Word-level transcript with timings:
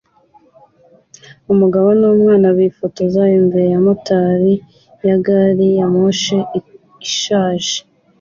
Umugabo 1.53 1.87
n'umwana 1.99 2.47
bifotoza 2.57 3.23
imbere 3.39 3.65
ya 3.73 3.79
moteri 3.85 4.53
ya 5.07 5.17
gari 5.25 5.67
ya 5.79 5.85
moshi 5.93 6.37
ishaje 7.07 7.75